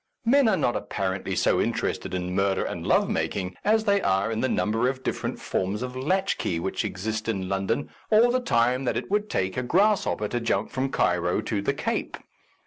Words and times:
Men 0.25 0.47
are 0.47 0.57
not 0.57 0.75
apparently 0.75 1.35
so 1.35 1.61
interested 1.61 2.15
in 2.15 2.33
murder 2.33 2.63
and 2.65 2.87
love 2.87 3.07
making 3.07 3.55
as 3.63 3.83
they 3.83 4.01
are 4.01 4.31
in 4.31 4.41
the 4.41 4.49
number 4.49 4.89
of 4.89 5.03
different 5.03 5.39
forms 5.39 5.83
of 5.83 5.95
latchkey 5.95 6.57
which 6.59 6.83
exist 6.83 7.29
in 7.29 7.47
London 7.47 7.87
or 8.09 8.31
the 8.31 8.39
time 8.39 8.85
that 8.85 8.97
it 8.97 9.11
would 9.11 9.29
take 9.29 9.55
a 9.57 9.59
A 9.59 9.61
Defence 9.61 9.61
of 9.61 9.63
Useful 9.63 9.83
Information 9.83 9.87
grasshopper 9.87 10.27
to 10.29 10.39
jump 10.43 10.71
from 10.71 10.89
Cairo 10.89 11.41
to 11.41 11.61
the 11.61 11.73
Cape. 11.75 12.17